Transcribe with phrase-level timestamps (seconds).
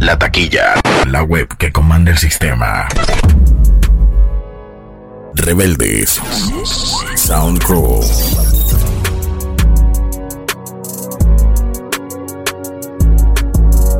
[0.00, 2.88] La taquilla, la web que comanda el sistema.
[5.34, 6.18] Rebeldes,
[7.16, 8.00] Sound Crew.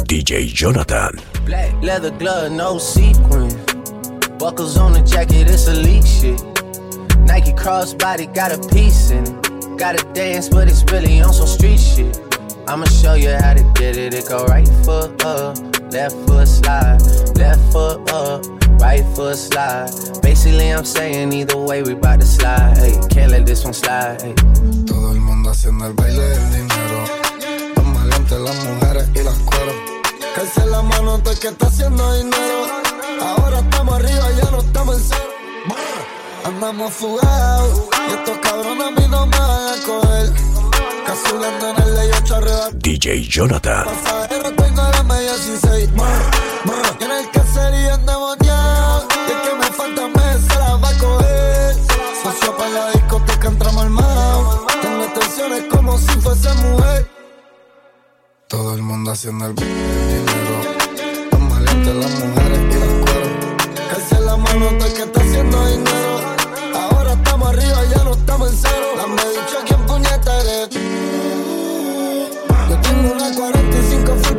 [0.06, 1.12] DJ Jonathan.
[1.44, 3.48] Black leather glove, no sequin.
[4.38, 6.42] Buckles on the jacket, it's elite shit.
[7.26, 9.78] Nike crossbody got a piece in it.
[9.78, 12.18] Gotta dance, but it's really on some street shit.
[12.66, 14.14] I'ma show you how to get it.
[14.14, 15.56] It go right foot up,
[15.92, 16.98] left foot slide,
[17.36, 18.44] left foot up,
[18.80, 19.90] right foot slide.
[20.22, 22.76] Basically, I'm saying either way, we bout to slide.
[22.78, 24.20] Hey, can't let this one slide.
[24.22, 24.34] Hey.
[24.86, 27.04] Todo el mundo haciendo el baile del dinero.
[27.94, 29.74] Maleantes, las mujeres y las cueros.
[30.34, 32.66] Calce la mano todo el que está haciendo dinero.
[33.20, 35.30] Ahora estamos arriba, ya no estamos en cero.
[36.44, 37.88] Andamos fugados.
[38.08, 40.32] Y estos cabrones a mí no me van a coger.
[41.06, 42.68] Casulando en el ley 8 arriba.
[42.74, 43.86] DJ Jonathan.
[45.40, 45.88] Sin seis.
[47.00, 49.08] Y en el caserío endemoniado.
[49.26, 51.74] Y el que me falta mes se la va a coger.
[52.22, 54.60] Socio para la discoteca entramos armados.
[54.82, 57.10] Tengo tensiones como si fuese mujer.
[58.48, 60.54] Todo el mundo haciendo el dinero.
[61.32, 63.30] Los maleantes, las mujeres y las cueros.
[63.90, 66.20] Calce la mano todo el que está haciendo dinero.
[66.74, 68.89] Ahora estamos arriba, ya no estamos en cero.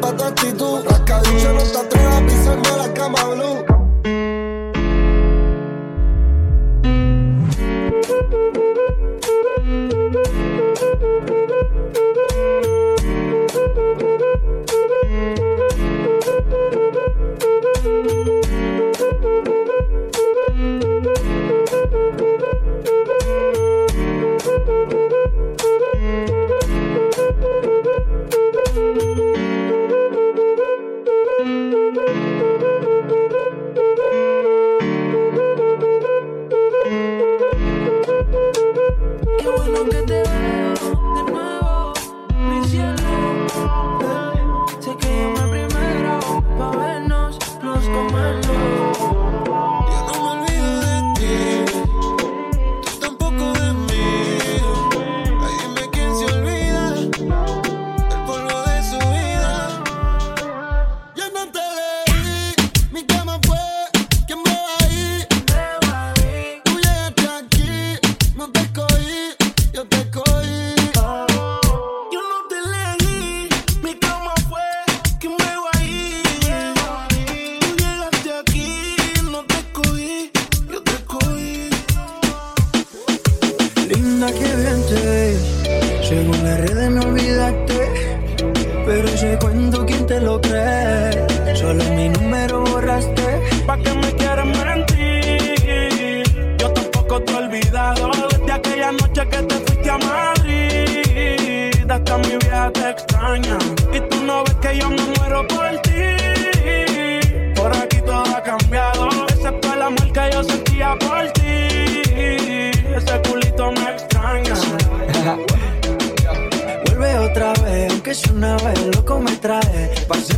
[0.02, 0.84] Pa' tu actitud.
[0.90, 3.71] Rascadicho no te atrevas a la cama blue.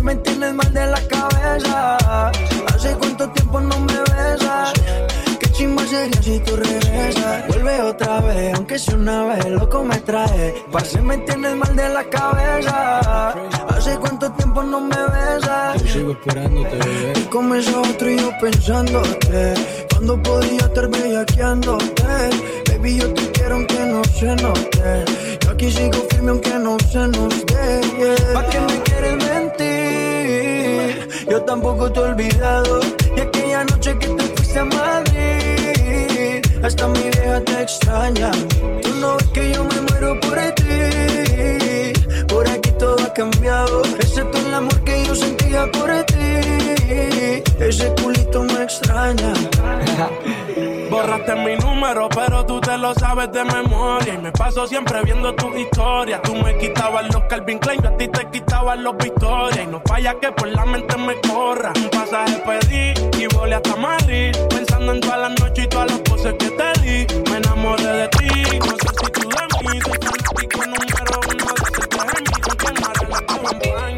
[0.03, 1.97] Me tienes mal de la cabeza.
[2.74, 4.74] Hace cuánto tiempo no me besas.
[5.40, 7.47] Qué chimba sería si tú regresas.
[7.47, 10.53] Vuelve otra vez, aunque sea una vez, loco me trae.
[10.72, 13.30] Para me tienes mal de la cabeza.
[13.69, 15.81] Hace cuánto tiempo no me besas.
[15.84, 17.13] Yo sigo esperándote, bebé.
[17.16, 19.53] Y comenzó otro y yo pensándote
[19.90, 22.03] Cuando podía estar bellaqueándote
[22.69, 25.06] Baby, yo te quiero aunque no se note
[25.42, 28.34] Yo aquí sigo firme aunque no se nos dé yeah.
[28.34, 29.32] ¿Pa' qué me quieres mentir?
[31.29, 32.79] Yo tampoco te he olvidado.
[33.16, 38.31] Y aquella noche que te fuiste a Madrid Hasta mi vieja te extraña.
[38.81, 41.94] Tú no ves que yo me muero por ti.
[42.27, 43.83] Por aquí todo ha cambiado.
[44.00, 46.02] Excepto el amor que yo sentía por ti
[47.59, 49.33] Ese culito me extraña
[50.89, 54.13] Borraste mi número, pero tú te lo sabes de memoria.
[54.13, 56.21] Y me paso siempre viendo tus historias.
[56.21, 59.63] Tú me quitabas los Calvin Klein, yo a ti te quitabas los Victoria.
[59.63, 61.74] Y no falla que por la mente me corra.
[61.75, 62.94] Un pasaje pedí
[63.24, 64.36] y volé hasta Madrid.
[64.50, 67.07] Pensando en todas las noches y todas las cosas que te di.
[67.31, 69.79] Me enamoré de ti, no sé si tú de mí.
[69.81, 73.93] Soy fanático número uno de ese es mi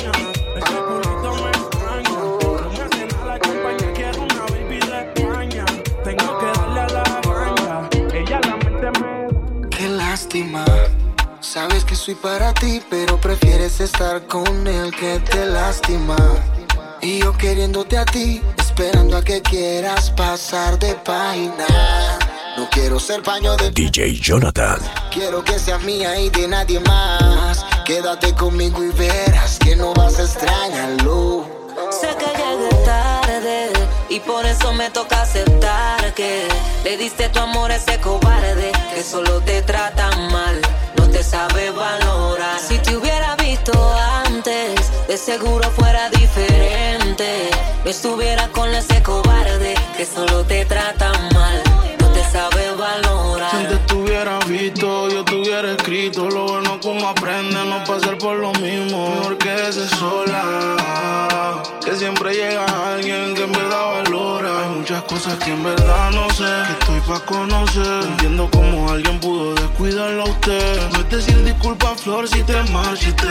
[11.39, 16.17] Sabes que soy para ti, pero prefieres estar con el que te lastima.
[17.01, 21.65] Y yo queriéndote a ti, esperando a que quieras pasar de página.
[22.57, 24.79] No quiero ser paño de DJ Jonathan.
[25.09, 27.65] Quiero que seas mía y de nadie más.
[27.85, 31.47] Quédate conmigo y verás que no vas a extrañarlo.
[31.91, 32.25] Sé que
[34.15, 36.47] y por eso me toca aceptar que
[36.85, 40.61] le diste tu amor a ese cobarde que solo te trata mal,
[40.95, 42.57] no te sabe valorar.
[42.65, 43.73] Si te hubiera visto
[44.25, 47.49] antes, de seguro fuera diferente.
[47.83, 51.61] No estuviera con ese cobarde que solo te trata mal,
[52.75, 53.51] valorar.
[53.51, 56.29] Si te estuviera visto, yo te hubiera escrito.
[56.29, 59.09] Lo bueno como aprende no pasar por lo mismo.
[59.09, 61.63] Mejor que ese sola.
[61.83, 64.63] Que siempre llega alguien que en verdad valora.
[64.63, 66.43] Hay muchas cosas que en verdad no sé.
[66.43, 67.85] Que estoy pa' conocer.
[67.85, 70.89] No Entiendo cómo alguien pudo descuidarlo a usted.
[70.91, 73.27] No es decir disculpa, flor, si te marchiste.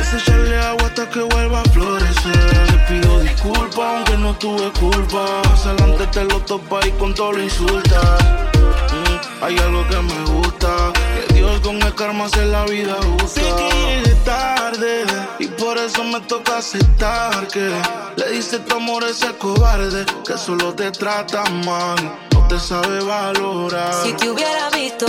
[0.00, 2.66] Es echarle agua hasta que vuelva a florecer.
[2.66, 5.42] Te pido disculpas, aunque no tuve culpa.
[5.44, 8.47] Más adelante te lo topa y con todo lo insultas.
[8.92, 10.92] Mm, Hay algo que me gusta,
[11.26, 13.28] que Dios con el karma hace la vida justa.
[13.40, 15.04] Sé que llegué tarde
[15.38, 17.70] y por eso me toca aceptar que
[18.16, 21.96] le diste tu amor a ese cobarde que solo te trata mal,
[22.32, 23.94] no te sabe valorar.
[24.04, 25.06] Si te hubiera visto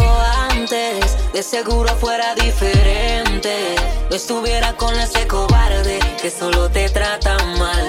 [0.52, 3.76] antes, de seguro fuera diferente.
[4.10, 7.88] No estuviera con ese cobarde que solo te trata mal,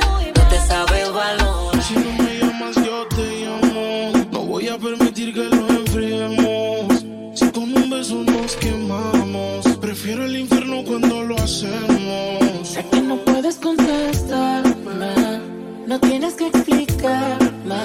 [8.03, 12.69] Si con un beso nos quemamos, prefiero el infierno cuando lo hacemos.
[12.69, 15.41] Sé que no puedes contestarme,
[15.87, 17.77] no tienes que explicarme.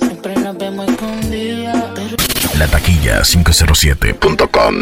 [0.00, 2.16] Siempre nos vemos escondidas, pero
[2.58, 4.74] La taquilla 507.com.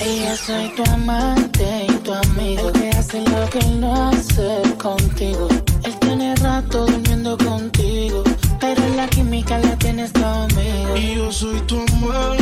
[0.00, 2.68] ella soy tu amante y tu amigo.
[2.68, 5.48] El que hace lo que él no hace contigo.
[5.84, 8.24] Él tiene rato durmiendo contigo,
[8.60, 10.96] pero la química la tienes conmigo.
[10.96, 12.39] Y yo soy tu amante,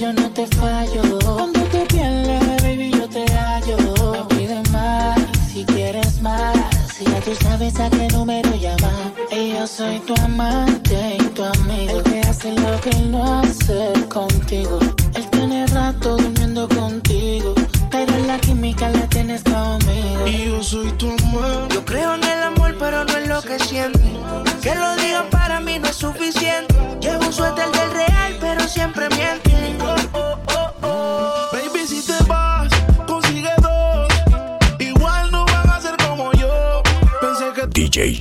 [0.00, 1.02] yo no te fallo.
[1.22, 3.76] Cuando te pierdes, baby, yo te hallo.
[3.78, 5.20] No pides más
[5.52, 6.56] si quieres más.
[6.96, 9.12] Si ya tú sabes a qué número llamar.
[9.30, 11.98] Y yo soy tu amante y tu amigo.
[11.98, 14.78] El que hace lo que él no hace contigo.
[15.14, 17.54] Él tiene rato durmiendo contigo.
[17.90, 20.26] Pero la química la tienes conmigo.
[20.26, 21.74] Y yo soy tu amante.
[21.74, 24.00] Yo creo en el amor, pero no en lo que siente.
[24.62, 26.74] Que lo digan para mí no es suficiente.
[27.00, 29.09] Llevo un suéter del real, pero siempre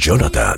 [0.10, 0.58] Jonathan.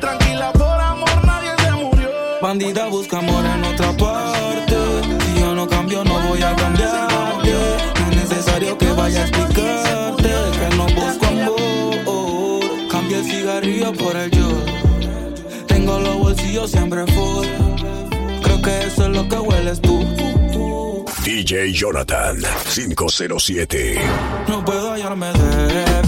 [0.00, 2.08] Tranquila, por amor nadie se murió.
[2.40, 4.76] Bandida busca amor en otra parte.
[5.24, 7.50] Si yo no cambio, no voy a cambiarte.
[7.98, 10.30] No es necesario que vaya a explicarte
[10.60, 12.88] que no busco amor.
[12.88, 14.48] Cambia el cigarrillo por el yo.
[15.66, 17.48] Tengo los bolsillos siempre full.
[18.44, 19.98] Creo que eso es lo que hueles tú.
[21.24, 22.36] DJ Jonathan
[22.72, 24.00] 507.
[24.46, 26.07] No puedo hallarme débil.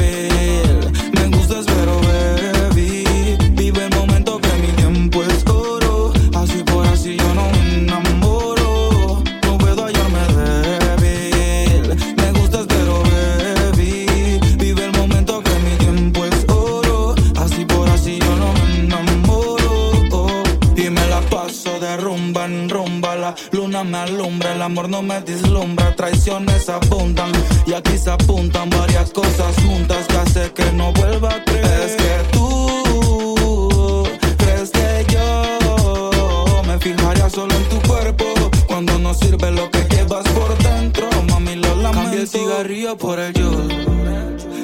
[24.89, 25.95] No me dislumbra.
[25.97, 27.33] Traiciones abundan
[27.67, 31.81] y aquí se apuntan varias cosas juntas que hace que no vuelva a creer.
[31.83, 34.05] Es que tú
[34.39, 38.25] crees que yo me fijaría solo en tu cuerpo
[38.67, 41.09] cuando no sirve lo que llevas por dentro.
[41.29, 42.03] Mami, lo lamento.
[42.03, 43.51] Cambia el cigarrillo por el yo.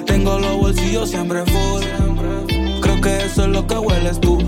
[0.07, 1.83] Tengo los bolsillos siempre full.
[2.81, 4.39] Creo que eso es lo que hueles tú.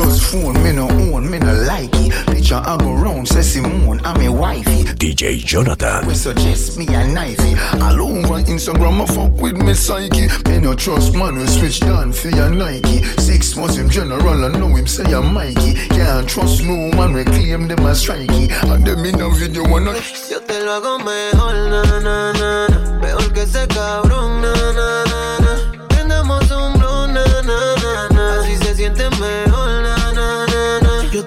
[0.00, 2.26] Phone, me no own, me no like it.
[2.26, 4.84] Picture I go round, say Simone, I'm a wifey.
[4.84, 6.06] DJ Jonathan.
[6.06, 7.54] We suggest me a knifey.
[7.82, 10.28] All over Instagram, I fuck with me psyche.
[10.48, 13.02] Me no trust man, we switch down for your Nike.
[13.20, 15.74] Six months in general, I know him say I'm Mikey.
[15.88, 18.48] Can't trust no man, we claim them as strikey.
[18.72, 19.92] And them in a video, wanna.
[20.30, 23.00] Yo te lo hago mejor, na na na na.
[23.00, 24.21] Peor que ese cabrón,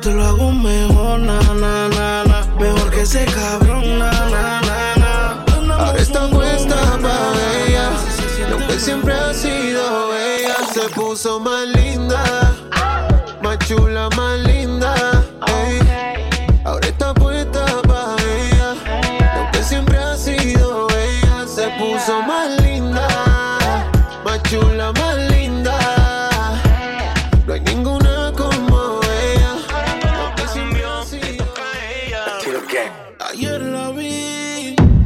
[0.01, 2.45] Te lo hago mejor, na na na na.
[2.59, 5.75] Mejor que ese cabrón, na na na na.
[5.75, 7.33] Ahora está puesta pa'
[7.65, 7.89] ella.
[8.49, 10.55] Lo que siempre ha sido ella.
[10.73, 11.67] Se puso más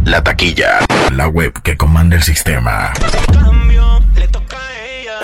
[0.10, 0.80] La taquilla.
[1.12, 2.92] La web que comanda el sistema.
[3.32, 5.20] Cambio, le toca a ella.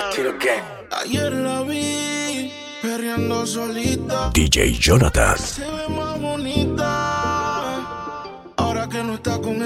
[1.02, 2.52] Ayer la vi.
[2.82, 4.30] Perreando solita.
[4.32, 5.36] DJ Jonathan.
[5.36, 6.95] Se ve más bonita.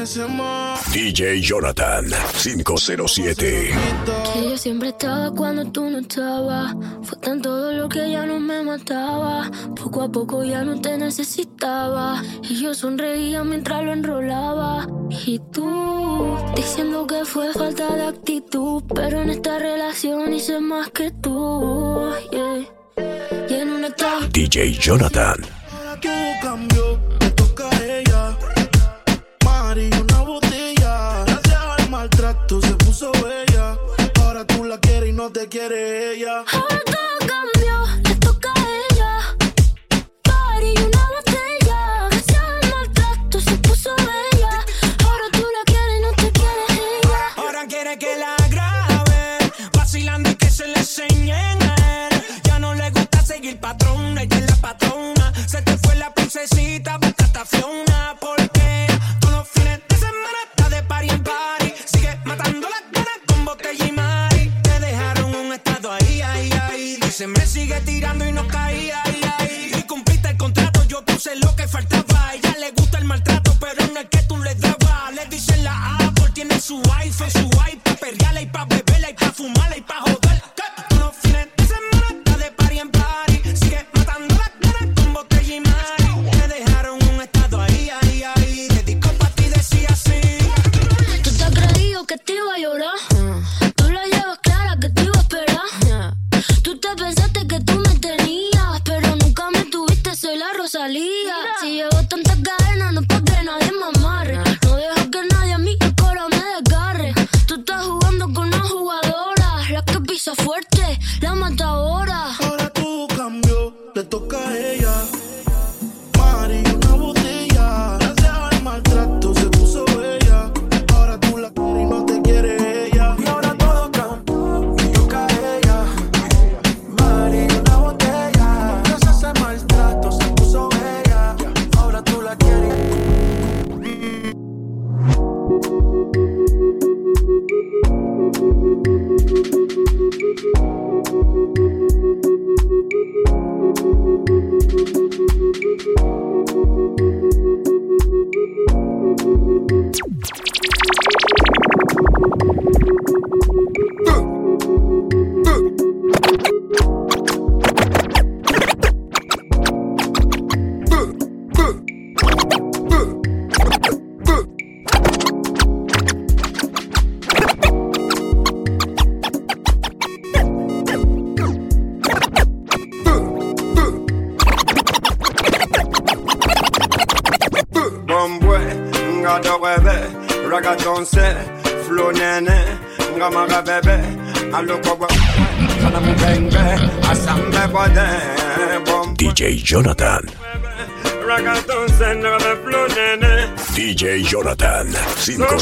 [0.01, 2.07] DJ Jonathan.
[2.43, 3.71] 507.
[4.33, 6.75] Que yo siempre estaba cuando tú no estabas.
[7.03, 9.51] Fue tan todo lo que ya no me mataba.
[9.77, 12.23] Poco a poco ya no te necesitaba.
[12.49, 14.87] Y yo sonreía mientras lo enrolaba.
[15.27, 18.83] Y tú, diciendo que fue falta de actitud.
[18.95, 22.11] Pero en esta relación hice más que tú.
[22.33, 22.67] Yeah.
[23.51, 23.91] Y en una
[24.33, 25.45] DJ Jonathan.
[25.71, 27.10] Ahora todo cambió,
[35.51, 36.45] quiere ella.
[36.55, 36.70] Oh,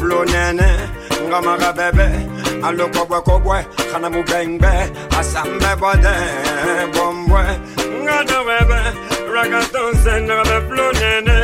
[0.00, 0.68] flonene
[1.28, 2.06] ngamara bebe
[2.66, 3.58] alokobwe kobwe
[3.92, 4.72] kana mubengbe
[5.18, 6.14] asambe bode
[6.94, 7.42] bombwe
[8.02, 8.80] ngada bebe
[9.34, 11.36] ragatonse nagabe flonene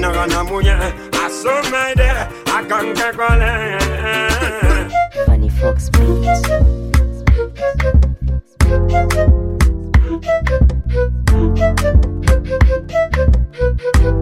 [0.00, 0.76] nagana muye
[1.24, 2.10] asomede
[2.58, 3.52] akanke kole
[5.26, 6.42] Funny Fox Beats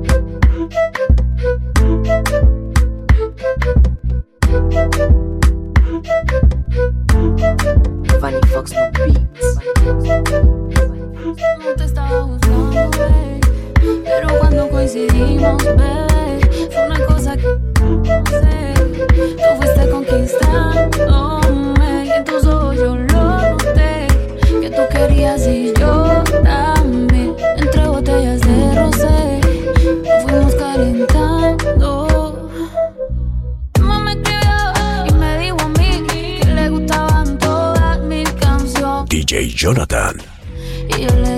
[8.27, 9.55] Fox no Beats.
[11.59, 13.39] No te estaba buscando, bebé.
[14.03, 18.73] Pero cuando coincidimos, bebé, fue una cosa que no sé.
[19.15, 24.07] Tú fuiste conquistándome y en tus ojos yo lo noté.
[24.59, 25.66] Que tú querías y
[39.67, 41.36] Jonathan.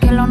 [0.00, 0.25] Que lo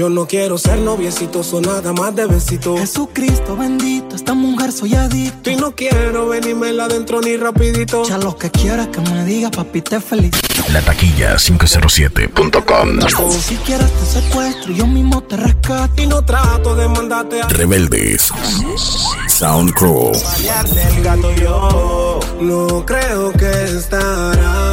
[0.00, 2.74] Yo no quiero ser noviecito, son nada más de besito.
[2.74, 5.50] Jesucristo bendito, esta mujer soy adicto.
[5.50, 8.04] Y no quiero venirme adentro ni rapidito.
[8.04, 10.30] Ya lo que quieras que me diga, papi, te feliz.
[10.72, 12.98] La taquilla 507.com.
[13.42, 16.00] Si quieres te secuestro, yo mismo te rescato.
[16.00, 18.32] Y no trato de mandarte a Rebeldes.
[19.28, 20.12] Sound Crew.
[20.14, 22.20] el gato yo.
[22.40, 24.69] No creo que estará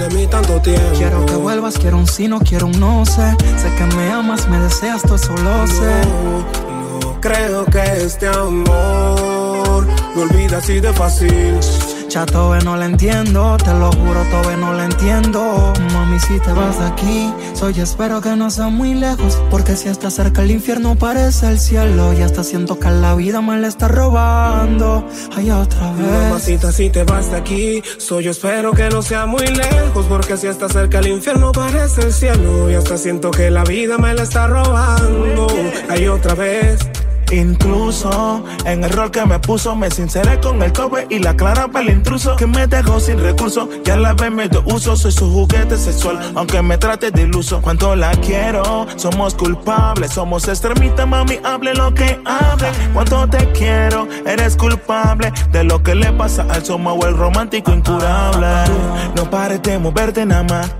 [0.00, 0.96] de mí tanto tiempo.
[0.96, 3.36] Quiero que vuelvas, quiero un sí, no quiero un no sé.
[3.58, 6.00] Sé que me amas, me deseas, todo eso lo sé.
[6.08, 11.54] No, no creo que este amor me olvida así de fácil.
[12.10, 15.72] Ya todavía no la entiendo, te lo juro, todavía no la entiendo.
[15.92, 19.40] Mami, si te vas de aquí, soy espero que no sea muy lejos.
[19.48, 22.12] Porque si está cerca el infierno parece el cielo.
[22.12, 25.06] Ya está siento que la vida me la está robando.
[25.36, 26.10] Ay, otra vez.
[26.10, 30.04] Mamacita, si te vas de aquí, soy espero que no sea muy lejos.
[30.06, 32.68] Porque si está cerca el infierno parece el cielo.
[32.68, 35.46] Y hasta siento que la vida me la está robando.
[35.88, 36.80] Ay, otra vez.
[37.30, 41.68] Incluso en el rol que me puso, me sinceré con el cobre y la clara
[41.68, 43.68] para el intruso que me dejó sin recursos.
[43.84, 47.60] Ya la vez me dio uso, soy su juguete sexual, aunque me trate de iluso.
[47.60, 52.68] Cuando la quiero, somos culpables, somos extremistas, mami, hable lo que hable.
[52.92, 58.46] Cuando te quiero, eres culpable de lo que le pasa al somos el romántico incurable.
[59.16, 60.79] No pares de moverte nada más.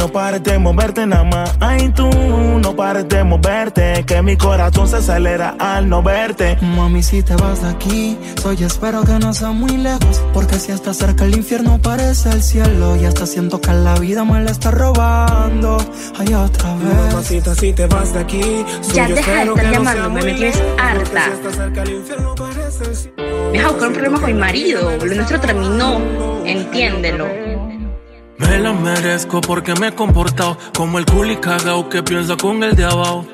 [0.00, 1.54] No pares de moverte nada más.
[1.60, 4.02] Ay, tú no pares de moverte.
[4.06, 6.56] Que mi corazón se acelera al no verte.
[6.62, 10.22] Mami, si te vas de aquí, soy espero que no sea muy lejos.
[10.32, 12.96] Porque si está cerca el infierno parece el cielo.
[12.96, 15.76] Y hasta siento que la vida me la está robando.
[16.18, 17.12] Ay, otra vez.
[17.12, 19.84] Mamacita, si te vas de aquí, soy Ya yo deja de espero estar que no
[19.84, 21.24] sea llamándome, muy me tienes lejos, porque harta.
[21.24, 23.50] si está cerca el infierno parece el cielo.
[23.52, 24.96] Me vas a buscar un problema con mi marido.
[24.96, 26.00] Lo nuestro terminó.
[26.46, 27.59] Entiéndelo.
[28.40, 32.74] Me la merezco porque me he comportado como el culi cagao que piensa con el
[32.74, 33.26] de abajo.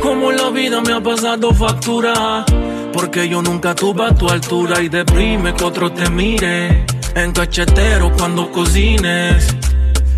[0.00, 2.44] Como la vida me ha pasado factura.
[2.92, 6.86] Porque yo nunca tuve a tu altura y deprime que otro te mire.
[7.14, 9.54] En cachetero cuando cocines.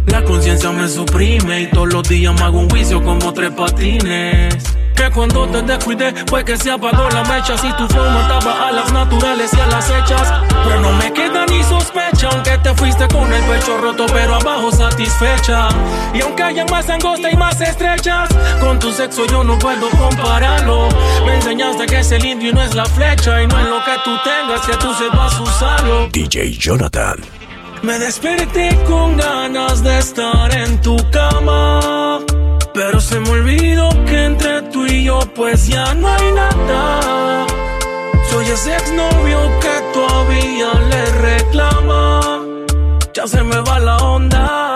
[0.07, 4.78] La conciencia me suprime y todos los días me hago un juicio como tres patines.
[4.99, 7.57] Que cuando te descuidé fue que se apagó la mecha.
[7.57, 10.43] Si tu flow mataba a las naturales y a las hechas.
[10.65, 14.73] Pero no me queda ni sospecha, aunque te fuiste con el pecho roto, pero abajo
[14.73, 15.69] satisfecha.
[16.13, 20.89] Y aunque haya más angosta y más estrechas, con tu sexo yo no puedo compararlo.
[21.25, 23.41] Me enseñaste que es el indio y no es la flecha.
[23.41, 26.09] Y no es lo que tú tengas, que tú sepas usarlo.
[26.09, 27.21] DJ Jonathan.
[27.83, 32.19] Me desperté con ganas de estar en tu cama.
[32.75, 34.63] Pero se me olvidó que entre
[35.35, 37.47] pues ya no hay nada.
[38.31, 42.45] Soy ese exnovio que todavía le reclama.
[43.15, 44.68] Ya se me va la onda.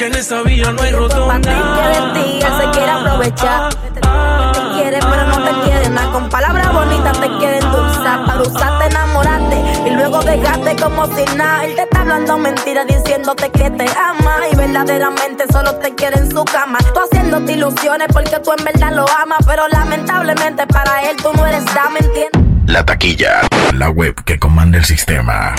[0.00, 1.38] Que en esa vía no hay rotonda.
[1.42, 3.68] que de ti él se quiere aprovechar.
[3.74, 6.10] Te quiere, pero no te quiere nada.
[6.10, 8.24] Con palabras bonitas te quiere endulzar.
[8.24, 9.62] Para usarte, enamorarte.
[9.86, 11.66] Y luego dejarte como si nada.
[11.66, 14.36] Él te está hablando mentiras, diciéndote que te ama.
[14.50, 16.78] Y verdaderamente solo te quiere en su cama.
[16.94, 19.40] Tú haciéndote ilusiones porque tú en verdad lo amas.
[19.46, 22.40] Pero lamentablemente para él tú no eres dama, ¿entiendes?
[22.64, 23.42] La taquilla.
[23.74, 25.54] La web que comanda el sistema.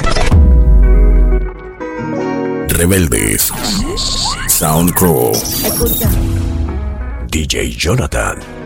[2.74, 3.52] Rebeldes.
[4.48, 5.32] Sound Crew.
[5.34, 6.10] Escucha.
[7.28, 8.61] DJ Jonathan.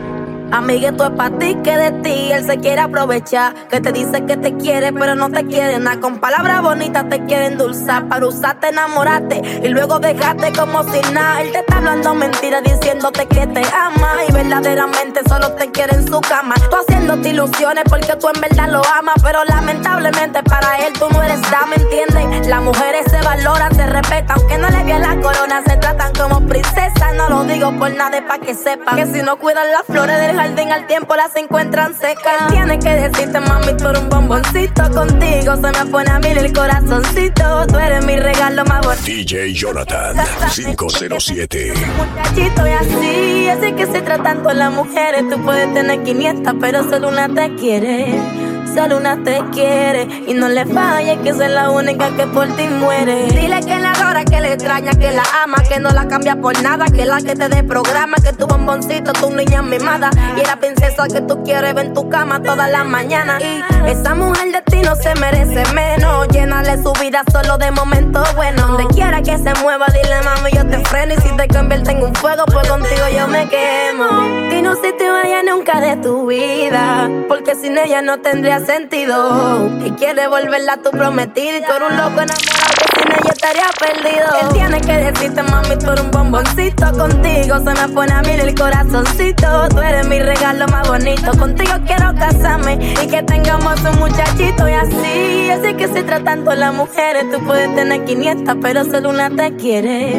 [0.52, 3.54] Amiguito es para ti que de ti él se quiere aprovechar.
[3.68, 6.00] Que te dice que te quiere, pero no te quiere nada.
[6.00, 8.08] Con palabras bonitas te quiere endulzar.
[8.08, 11.42] Para usarte, enamorarte y luego dejarte como si nada.
[11.42, 14.12] Él te está hablando mentiras, diciéndote que te ama.
[14.28, 16.54] Y verdaderamente solo te quiere en su cama.
[16.70, 19.16] Tú haciéndote ilusiones porque tú en verdad lo amas.
[19.22, 22.46] Pero lamentablemente para él tú no eres dama, ¿entiendes?
[22.46, 24.38] Las mujeres se valoran, se respetan.
[24.38, 27.14] Aunque no le vean la corona, se tratan como princesas.
[27.16, 28.96] No lo digo por nada, para que sepan.
[28.96, 32.48] Que si no cuidan las flores del jardín al tiempo las encuentran secas.
[32.50, 34.90] Tiene que decirte, mami, tú eres un bomboncito.
[34.90, 37.66] Contigo se me pone a mí el corazoncito.
[37.66, 39.04] Tú eres mi regalo más bonito.
[39.04, 40.16] DJ Jonathan
[40.54, 41.72] 507.
[41.96, 45.28] Muchachito y así, así que se tratan con las mujeres.
[45.30, 48.45] Tú puedes tener 500, pero solo una te quiere.
[48.74, 52.68] Solo una te quiere y no le falles que es la única que por ti
[52.68, 53.26] muere.
[53.28, 56.60] Dile que la adora, que le extraña, que la ama, que no la cambia por
[56.62, 60.56] nada, que la que te dé programa, que tu bomboncito, tu niña mimada y la
[60.56, 63.42] princesa que tú quieres ver en tu cama todas las mañanas.
[63.42, 66.28] Y esa mujer de ti no se merece menos.
[66.28, 68.66] Llénale su vida solo de momentos buenos.
[68.68, 71.14] Donde quiera que se mueva, dile mami, yo te freno.
[71.14, 74.52] Y si te convierto en un fuego, pues contigo yo me quemo.
[74.52, 79.70] Y no si te vaya nunca de tu vida, porque sin ella no tendría sentido.
[79.84, 81.58] Y quiere volverla a tu prometida.
[81.58, 84.26] Y tú un loco enamorado que sin ella estaría perdido.
[84.40, 86.92] Él tiene que decirte, mami, tú eres un bomboncito.
[86.92, 89.68] Contigo se me pone a mí el corazoncito.
[89.68, 91.30] Tú eres mi regalo más bonito.
[91.38, 94.68] Contigo quiero casarme y que tengamos un muchachito.
[94.68, 97.30] Y así, así que se tratando las mujeres.
[97.30, 100.14] Tú puedes tener 500, pero solo una te quiere.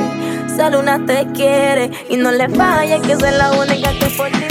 [0.56, 1.92] Solo una te quiere.
[2.10, 4.47] Y no le falles que soy la única que por ti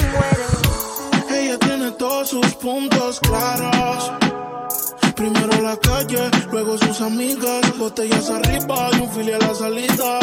[2.27, 4.13] sus puntos claros.
[5.15, 10.19] Primero la calle, luego sus amigas, botellas arriba y un fili a la salida.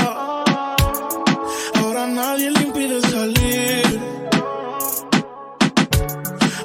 [1.75, 4.01] Ahora nadie le impide salir.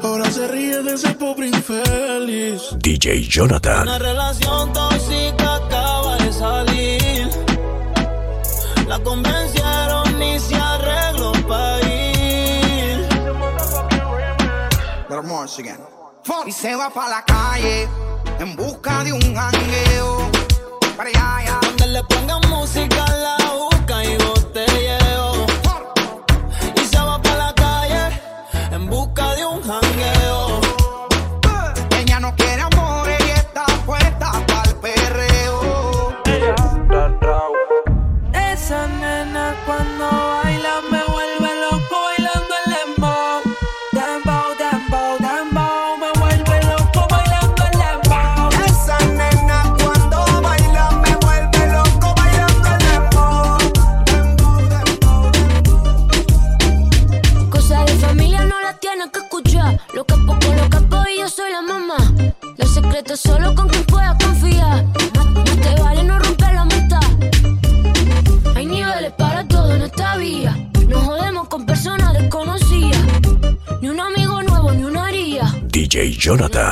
[0.03, 2.62] Ahora se ríe de ese pobre infeliz.
[2.79, 3.83] DJ Jonathan.
[3.83, 7.31] Una relación tóxica acaba de salir.
[8.88, 9.58] La convencieron
[16.47, 17.89] Y se va pa' la calle
[18.39, 20.31] en busca de un jangueo.
[20.95, 21.59] Para allá.
[21.63, 24.38] Donde le pongan música la busca y botelleo.
[76.29, 76.67] Jonathan.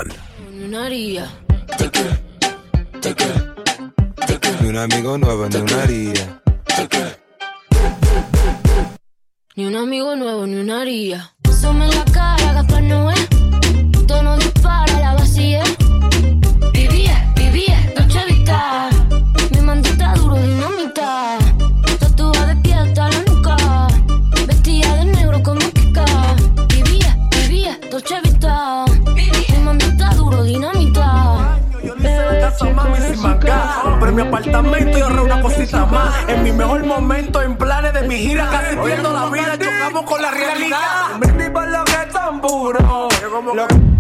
[42.37, 43.09] Tan puro.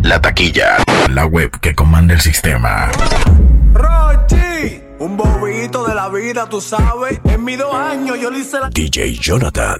[0.02, 0.76] La taquilla,
[1.10, 2.90] la web que comanda el sistema.
[3.72, 7.20] Rochi, un bobito de la vida, tú sabes.
[7.24, 9.78] En mis dos años yo le hice la DJ Jonathan.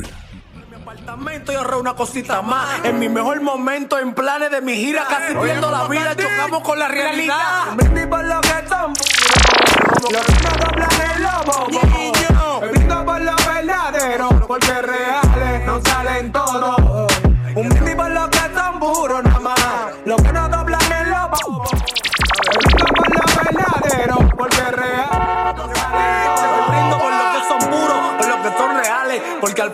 [0.82, 2.84] apartamento y ahorré una cosita más.
[2.84, 6.78] En mi mejor momento, en planes de mi gira, casi pierdo la vida, chocamos con
[6.78, 7.74] la realidad.
[7.76, 10.10] Brindis por lo que es tan puro.
[10.12, 12.60] Los que no doblan el lobo.
[12.60, 15.25] Me brindo por lo verdadero, porque reales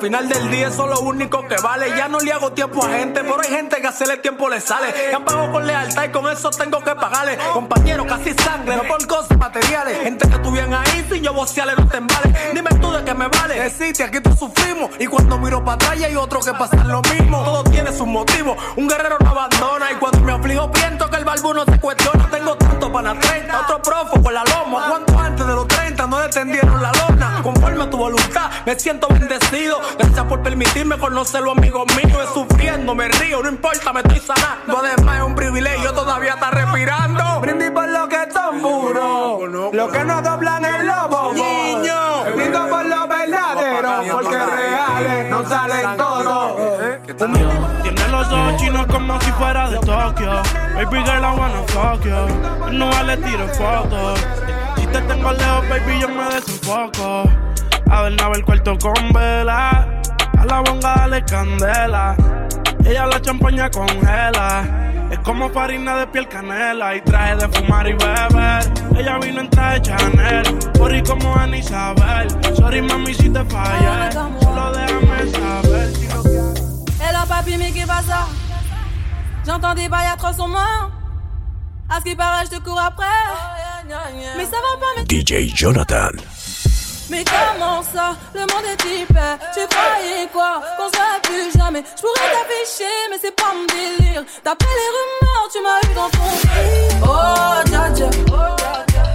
[0.02, 1.96] final del día eso es lo único que vale.
[1.96, 5.14] Ya no le hago tiempo a gente, pero hay gente que hacerle tiempo le sale.
[5.14, 7.38] Han pagado con lealtad y con eso tengo que pagarle.
[7.52, 10.02] Compañero, casi sangre, no por cosas materiales.
[10.02, 12.36] Gente que tú bien ahí, sin yo vocearle no te embales.
[12.52, 13.60] Dime tú de qué me vale.
[13.60, 14.90] Deciste, aquí todos sufrimos.
[14.98, 17.44] Y cuando miro para atrás ya hay otro que pasan lo mismo.
[17.44, 18.56] Todo tiene sus motivos.
[18.74, 19.92] Un guerrero no abandona.
[19.92, 22.28] Y cuando me aflijo, pienso que el barbu no se cuestiona.
[22.28, 24.86] Tengo tanto para 30, otro profo con la loma.
[24.88, 27.40] ¿Cuánto antes de los 30 no detendieron la lona?
[27.40, 29.80] Conforme a tu voluntad, me siento bendecido.
[29.98, 32.18] Gracias por permitirme conocer los amigos míos.
[32.22, 34.78] Es sufriendo, me río, no importa, me estoy sanando.
[34.78, 37.40] Además, es un privilegio todavía estar respirando.
[37.40, 39.46] Brindis por lo que es tan puro.
[39.72, 41.32] Lo que no doblan el lobo.
[41.34, 42.24] Niño.
[42.34, 46.78] Brindo por lo verdadero, porque reales no salen todos.
[47.82, 50.42] Tiene los ojos chinos como si fuera de Tokio.
[50.74, 52.72] Baby girl, I wanna fuck you.
[52.72, 54.20] No vale tiro fotos.
[54.76, 57.24] Si te tengo lejos, baby, yo me desenfoco.
[57.92, 60.00] Adornaba el cuarto con vela.
[60.38, 62.16] A la bonga dale candela.
[62.84, 64.64] Ella la champaña congela.
[65.10, 68.72] Es como farina de piel canela y traje de fumar y beber.
[68.96, 72.28] Ella vino en traje Chanel, por y como Ana Isabel.
[72.56, 76.22] Sorry mami si te fallé, solo déjame saber si lo
[76.98, 78.26] Hello papi, mais qu'est pas ça
[79.46, 80.90] J'entends des bails à 300 morts.
[81.90, 83.04] À ce qui paraît, je te cours après.
[84.36, 86.08] Mais ça va pas, mais, DJ Jonathan.
[87.10, 89.38] Mais comment ça Le monde est hyper.
[89.54, 91.82] Tu croyais quoi Qu'on se plus jamais.
[91.96, 94.24] Je pourrais t'afficher, mais c'est pas mon délire.
[94.44, 96.96] D'après les rumeurs, tu m'as eu dans ton lit.
[97.02, 98.10] Oh, dja dja.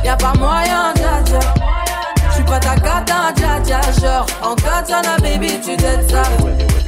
[0.04, 1.40] Y'a pas moyen, dja dja.
[2.32, 3.82] J'suis prête à gata, dja dja.
[4.02, 6.24] Genre, en katana, baby, tu t'aides ça.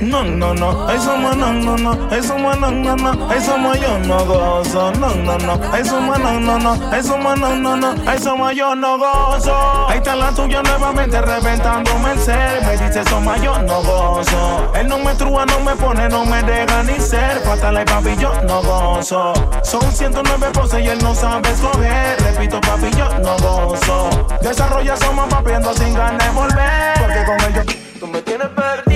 [0.02, 3.80] No, no, no, eso más no, no, no, eso más no, no, no, eso más
[3.82, 7.76] yo no gozo, no, no, no, eso más no, no, no, eso más no, no,
[7.76, 7.96] no,
[8.38, 9.90] más yo no gozo.
[9.90, 14.72] Ahí está la tuya nuevamente reventándome el ser, me dice eso más yo no gozo.
[14.74, 18.32] Él no me trúa, no me pone, no me deja ni ser, fatale papi yo
[18.44, 19.34] no gozo.
[19.64, 24.10] Son 109 poses y él no sabe escoger, repito papi yo no gozo.
[24.42, 27.90] Desarrolla somos papiendo sin ganas de volver, porque con yo...
[28.00, 28.89] Tú me tienes perdido,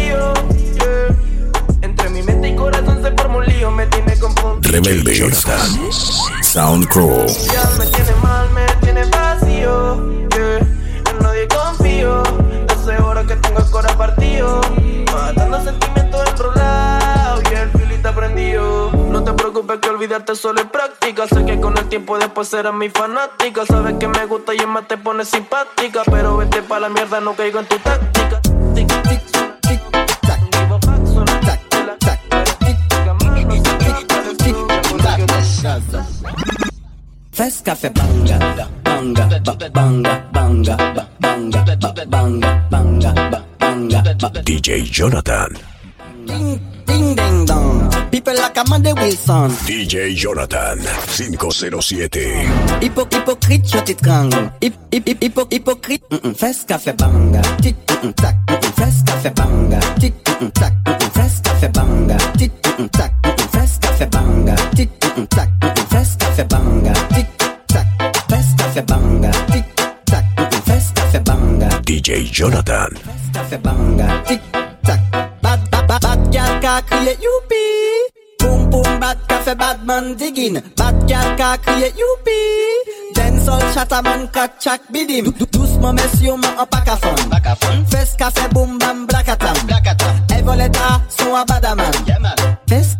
[3.44, 4.72] un lío, me tiene confundido.
[4.72, 5.92] Rebelde Jonathan.
[6.42, 7.26] Sound Crew.
[7.52, 10.58] Ya me tiene mal, me tiene vacío, yeah.
[10.58, 12.24] En nadie confío,
[12.70, 14.62] hace horas que tengo el corazón partido.
[15.12, 18.92] Matando sentimientos enrolados y el filita prendido.
[18.94, 21.28] No te preocupes que olvidarte solo es práctica.
[21.28, 23.66] Sé que con el tiempo después serás mi fanática.
[23.66, 26.02] Sabes que me gusta y más te pone simpática.
[26.06, 28.42] Pero vete pa' la mierda, no caigo en tu táctica.
[37.34, 38.38] Fes café banga,
[38.84, 45.50] banga, ba- banga, banga, ba- banga, ba- banga, banga, ba- banga, ba- DJ Jonathan.
[46.28, 47.90] Ding, ding, ding, dong.
[48.12, 49.50] People like Amanda Wilson.
[49.66, 52.48] DJ Jonathan 507.
[52.82, 54.52] Hypo, hypocrite, je t'étrangle.
[54.62, 56.04] Hip, hip, hip, hypo, hypocrite.
[56.12, 56.36] Mm -mm.
[56.36, 57.42] Fes café banga.
[57.62, 58.36] Tic, mm -mm, tac.
[58.48, 58.72] Mm -mm.
[58.78, 59.80] Fes café banga.
[60.00, 60.74] Tic, mm -mm, tac.
[60.86, 61.10] Mm -mm.
[61.18, 62.18] Fes café banga.
[62.38, 63.12] Tic, mm -mm, tac.
[63.26, 63.48] Mm -mm.
[63.54, 64.56] Fes café banga.
[64.76, 65.50] Tic, mm -mm, tac.
[65.62, 65.86] Mm -mm.
[65.90, 66.94] Fes café banga.
[67.14, 67.28] Tic,
[67.68, 67.88] tac.
[68.30, 69.32] Fes café banga.
[69.52, 69.66] Tic,
[70.06, 70.24] tac.
[70.38, 70.62] Mm -mm.
[70.68, 71.70] Fes café banga.
[71.86, 72.90] DJ Jonathan.
[73.34, 74.08] Café banga.
[74.28, 74.42] Tic,
[74.84, 75.00] tac.
[75.42, 77.66] Bad, bad, bad, bad gal ka crié youpi.
[78.40, 80.58] Boom, boom, bad café, bad man digging.
[80.78, 82.40] Bad gal ka crié youpi.
[83.16, 85.26] Dancehall chataman kat chak bidim.
[85.38, 87.16] Dou- Doucement messieurs, man en pack à fond.
[87.92, 89.56] Fes café, boom, bam, blackatam.
[90.36, 91.92] El voleta, son a badaman.
[92.68, 92.98] Fes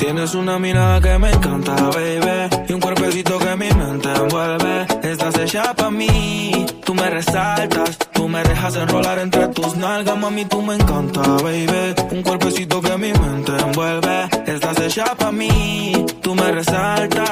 [0.00, 2.64] Tienes una mirada que me encanta, baby.
[2.68, 4.86] Y un cuerpecito que mi mente envuelve.
[5.02, 7.98] Estás hecha pa' mí, tú me resaltas.
[8.10, 11.94] Tú me dejas enrolar entre tus nalgas, mami, tú me encanta, baby.
[12.12, 14.28] Un cuerpecito que mi mente envuelve.
[14.46, 17.28] Estás hecha pa' mí, tú me resaltas.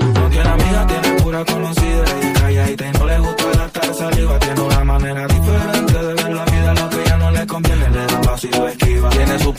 [0.00, 2.04] No tiene amiga, tiene pura conocida.
[2.22, 4.38] Y calla y te no le gusta gastar saliva.
[4.38, 5.89] Tiene una manera diferente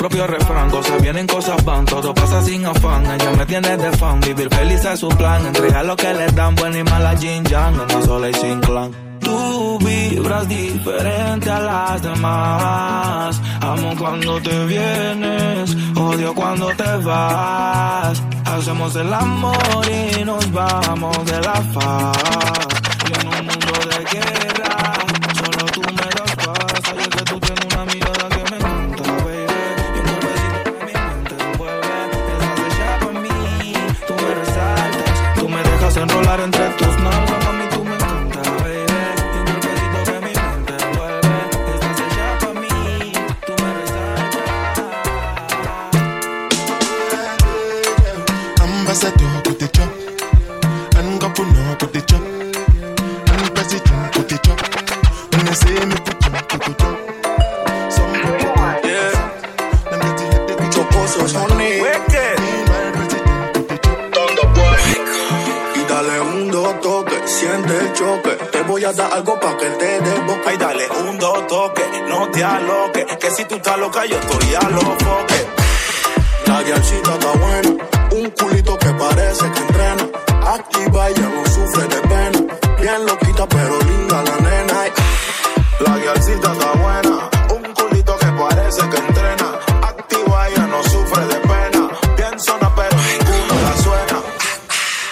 [0.01, 0.69] propio refrán.
[0.69, 3.05] Cosas vienen, cosas van, todo pasa sin afán.
[3.05, 5.45] Ella me tiene de fan, vivir feliz es su plan.
[5.45, 8.91] Entrega lo que le dan, buena y mala Jin Yang, anda sola y sin clan.
[9.19, 13.41] Tú vibras diferente a las demás.
[13.61, 18.23] Amo cuando te vienes, odio cuando te vas.
[18.45, 22.17] Hacemos el amor y nos vamos de la faz.
[23.07, 24.93] Y en un mundo de guerra,
[36.21, 38.85] enrolar entre tus nalgas, mami, tú me encanta, baby.
[39.33, 41.31] Y un cuerpecito que mi mente envuelve.
[41.73, 41.97] Estás
[42.39, 42.69] por mí,
[43.45, 43.71] tú me
[53.53, 54.20] president
[67.41, 68.31] siente el choque.
[68.51, 70.49] Te voy a dar algo pa' que te boca.
[70.49, 73.05] Ay, dale un dos toque, no te aloques.
[73.17, 75.45] Que si tú estás loca, yo estoy a los foques.
[76.45, 77.69] La guiarcita está buena,
[78.11, 80.03] un culito que parece que entrena.
[80.55, 82.39] Activa ella no sufre de pena,
[82.79, 84.73] bien loquita pero linda la nena.
[84.81, 84.91] Ay,
[85.85, 87.13] La guialcita está buena,
[87.55, 89.47] un culito que parece que entrena.
[89.91, 91.81] Activa, ella no sufre de pena.
[92.17, 94.17] Bien zona, pero ninguno la suena.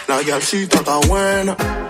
[0.08, 1.89] La buena, está buena.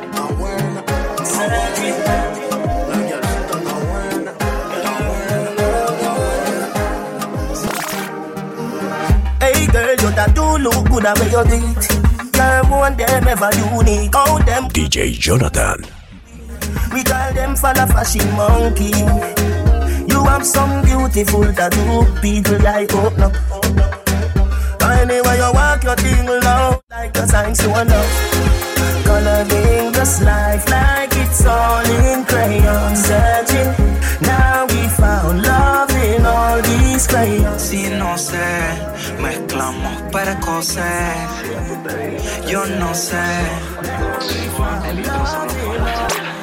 [14.89, 15.85] DJ Jonathan.
[16.93, 18.91] we call them for the fashion monkey.
[20.11, 23.31] You have some beautiful tattoo, people like oh no.
[24.89, 28.48] Anyway, you walk your thing low, like a sign to a
[29.09, 29.47] love.
[29.49, 32.95] Coloring this life like it's all in crayon.
[32.95, 33.71] Searching,
[34.21, 37.61] now we found love in all these crayons.
[37.61, 38.49] Si no sé,
[39.21, 40.83] mezclamos precoces.
[42.47, 43.17] Yo no sé.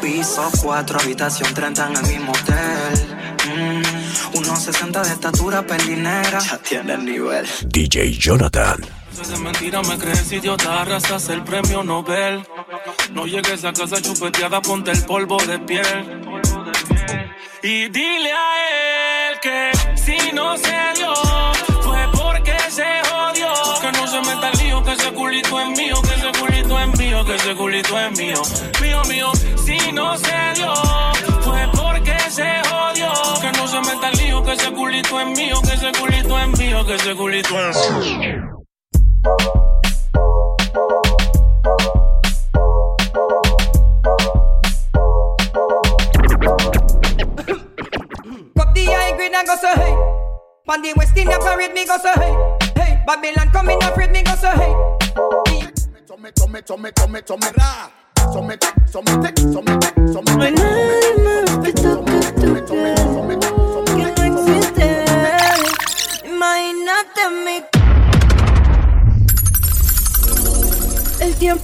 [0.00, 3.16] Piso 4, habitación 30 en el mismo hotel.
[3.46, 6.38] Mm, unos 60 de estatura, pelinera.
[6.38, 7.46] Ya tiene el nivel.
[7.66, 8.76] DJ Jonathan.
[9.16, 12.46] De mentira me crees idiota, arrasas el premio Nobel.
[13.12, 16.22] No llegues a casa chupeteada, ponte el polvo de piel.
[17.62, 21.14] Y dile a él que si no se dio,
[21.82, 23.48] fue porque se jodió.
[23.80, 26.98] Que no se meta el lío, que ese culito es mío, que ese culito es
[26.98, 28.42] mío, que ese culito es mío.
[28.82, 29.32] Mío, mío,
[29.64, 30.74] si no se dio,
[31.40, 33.12] fue porque se jodió.
[33.40, 36.58] Que no se meta el lío, que ese culito es mío, que ese culito es
[36.58, 38.55] mío, que ese culito es mío.
[39.26, 39.34] Cup
[48.74, 49.94] the high grade and go so hey.
[50.64, 51.96] Pan the West Indian parade me go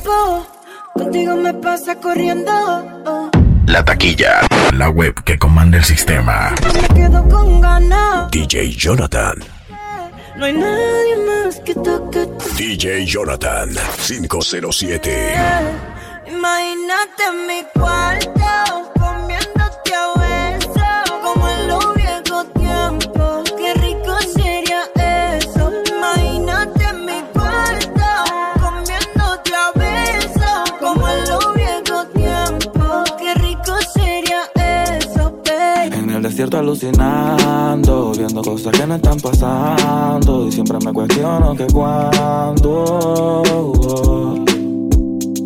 [0.03, 0.47] tiempo
[0.95, 2.53] contigo me pasa corriendo.
[3.07, 3.31] oh.
[3.67, 4.41] La taquilla.
[4.75, 6.55] La web que comanda el sistema.
[6.75, 8.31] Me quedo con ganas.
[8.31, 9.39] DJ Jonathan.
[10.37, 13.71] No hay nadie más que toque tu DJ Jonathan
[14.07, 14.99] 507.
[15.01, 16.35] piel.
[16.35, 20.32] Imagínate en mi cuarto comiéndote a
[36.33, 40.49] desierto alucinando, viendo cosas que no están pasando.
[40.49, 42.95] Y siempre me cuestiono que cuándo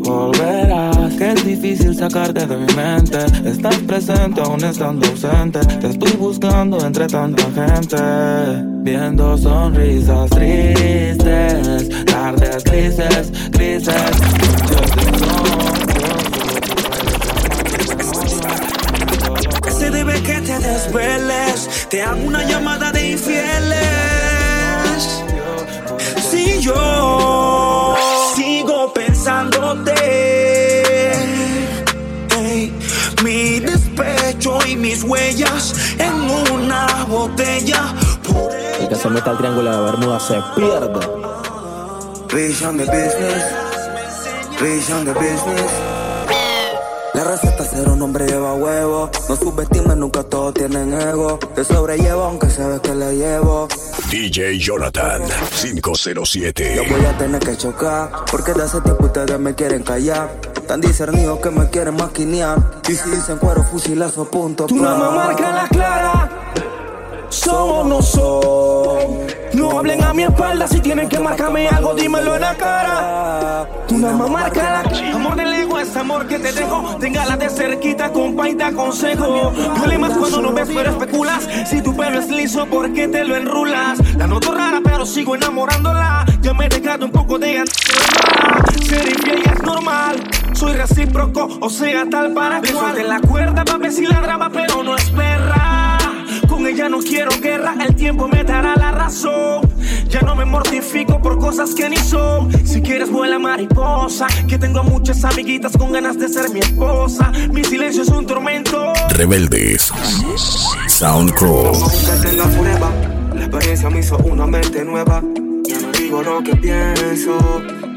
[0.05, 1.13] volverás.
[1.15, 3.19] Que es difícil sacarte de mi mente.
[3.45, 5.59] Estás presente aún estando ausente.
[5.59, 7.97] Te estoy buscando entre tanta gente.
[8.85, 13.93] Viendo sonrisas tristes, tardes grises, grises.
[14.69, 15.36] Se
[20.47, 21.89] te desveles.
[21.91, 23.83] Te hago una llamada de infieles.
[26.31, 27.97] Si yo
[28.35, 29.93] sigo pensándote,
[32.37, 32.73] ey,
[33.25, 36.15] mi despecho y mis huellas en
[36.53, 37.95] una botella.
[38.81, 41.01] El que se mete al triángulo de Bermuda se pierde.
[42.33, 43.45] Vision de business,
[44.61, 45.96] vision de business.
[47.17, 49.11] La receta ser un hombre lleva huevo.
[49.27, 51.39] No subestimes, nunca todos tienen ego.
[51.55, 53.69] Te sobrellevo aunque sabes que le llevo.
[54.11, 55.23] DJ Jonathan
[55.63, 56.77] 507.
[56.77, 60.31] Yo voy a tener que chocar, porque de hace tiempo ustedes me quieren callar.
[60.69, 62.59] Tan discernidos que me quieren maquinear.
[62.87, 64.67] Y si dicen cuero, fusilazo, punto.
[64.67, 66.31] Tú nada más marca la clara.
[67.31, 69.46] Somos no son.
[69.57, 73.67] No hablen a mi espalda si tienen que marcarme algo, dímelo en la cara.
[73.89, 76.99] Tú nada más marca la Amor del ego es amor que te dejo.
[77.01, 79.55] Téngala de cerquita, compa, y te aconsejo.
[79.79, 81.49] Duele más cuando no ves, pero especulas.
[81.71, 83.99] Si tu pelo es liso, ¿por qué te lo enrulas?
[84.19, 86.27] La noto rara, pero sigo enamorándola.
[86.43, 88.63] Ya me he dejado un poco de ansiedad.
[88.87, 90.23] Ser infiel es normal.
[90.53, 94.51] Soy recíproco, o sea, tal para que suelte la cuerda, pa' ver si la drama,
[94.53, 95.76] pero no es perra.
[96.67, 99.61] Ella no quiero guerra, el tiempo me dará la razón.
[100.09, 102.51] Ya no me mortifico por cosas que ni son.
[102.67, 107.31] Si quieres vuela mariposa, que tengo muchas amiguitas con ganas de ser mi esposa.
[107.53, 108.93] Mi silencio es un tormento.
[109.11, 109.93] Rebeldes.
[110.89, 111.71] Sound Crew.
[111.73, 112.91] Que tenga prueba,
[113.33, 115.23] la experiencia me hizo una mente nueva.
[115.63, 117.39] Ya no digo lo que pienso,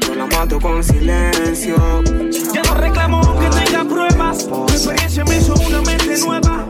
[0.00, 1.76] yo la mato con silencio.
[2.54, 4.46] Ya no reclamo que tenga pruebas.
[4.48, 6.66] La experiencia me hizo una mente nueva.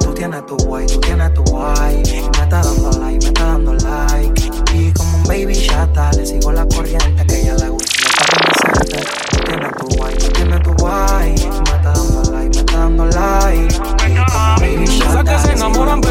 [0.00, 2.02] Tú tienes tu guay, tú tienes tu guay.
[2.04, 4.50] Me está dando like, me está dando like.
[4.74, 7.90] Y como un baby chata, le sigo la corriente que ella le gusta.
[7.94, 9.00] Está
[9.30, 11.32] Tú tienes tu guay, tú tienes tu guay.
[11.32, 13.74] Me está dando like, me está dando like.
[13.74, 16.02] Y como un baby chata, se enamoran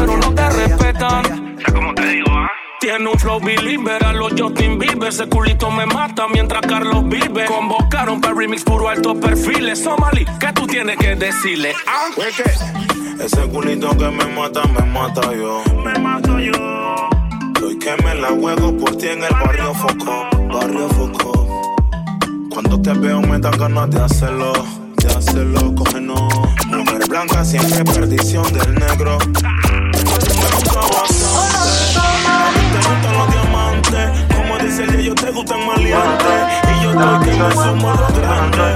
[3.34, 5.08] Flow believer a los Justin Bieber.
[5.08, 7.46] Ese culito me mata mientras Carlos vive.
[7.46, 9.82] Convocaron para remix puro alto perfiles.
[9.82, 11.72] Somali, ¿qué tú tienes que decirle?
[11.86, 12.10] Ah,
[13.20, 15.62] Ese culito que me mata, me mata yo.
[15.84, 16.52] Me mato yo.
[17.64, 21.72] Hoy que me la juego por ti en el barrio Foco, barrio Foco.
[22.50, 24.52] Cuando te veo me dan ganas de hacerlo,
[24.96, 26.32] de hacerlo, cógenos.
[26.68, 29.18] Mujer blanca siempre perdición del negro.
[34.74, 36.42] Dice ella, ellos te gustan maleantes.
[36.76, 38.74] Y yo estoy que me sumo a los grandes.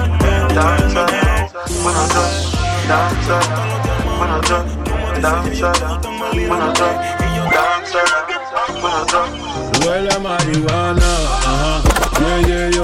[9.85, 11.11] Huele a marihuana,
[11.47, 11.83] ajá,
[12.21, 12.83] yeah, yeah, yo,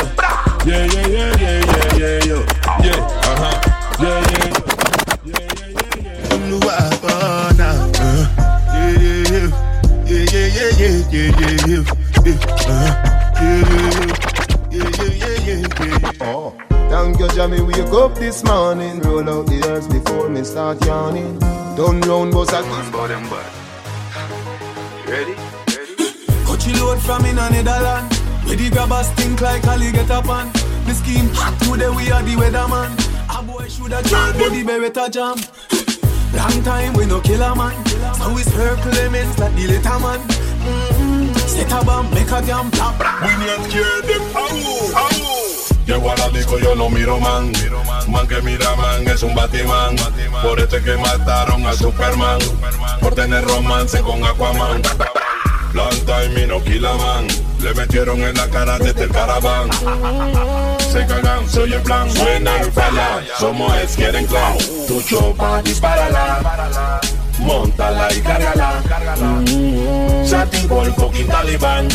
[0.65, 2.39] yeah, yeah, yeah, yeah, yeah, yeah, yo,
[2.83, 3.01] yeah,
[3.31, 3.51] ajá,
[4.01, 5.43] yeah, yeah,
[6.49, 7.69] Luabana,
[8.01, 8.25] uh,
[8.75, 9.49] yeah, yeah, yeah,
[10.07, 13.35] yeah, yeah, yeah, yeah, yeah, yeah, yeah, uh, yeah, yeah,
[14.71, 16.13] yeah, yeah, yeah, yeah.
[16.21, 17.61] Oh, thank you, Jamie.
[17.61, 21.39] Wake up this morning, roll out the earth before me start yawning.
[21.77, 23.45] Done round, boss, I can bottom, but
[25.09, 25.35] ready?
[26.47, 28.13] Coachy load from in a Netherland.
[28.45, 30.51] Where the grabbers think like Ali get up on.
[30.87, 32.93] The scheme hot today we are the weatherman.
[33.29, 35.37] A boy shoulda jam, but the beretta jam.
[36.35, 37.87] Long time we no kill a man.
[38.17, 40.21] So it's her Clemens like the little man.
[40.21, 40.94] Mm-hmm.
[41.55, 42.99] Set a bomb, make a plop.
[43.23, 44.25] We not them.
[45.87, 47.53] Llego a la disco, yo no miro man.
[48.09, 49.95] Man que mira man es un Batman.
[50.43, 52.41] Por este que mataron a Superman.
[53.01, 54.83] Por tener romance con Aquaman.
[55.75, 57.29] Long time y no kill a man.
[57.61, 59.71] Le metieron en la cara desde el caraván.
[60.91, 62.11] Se cagan, soy el plan.
[62.11, 63.23] Suena el falla.
[63.39, 64.59] Somos es quieren clown.
[64.89, 67.01] Tu chopa, dispárala.
[67.45, 68.83] Montala y cárgala.
[69.47, 70.27] Mm.
[70.27, 71.89] Satin por fucking talibán.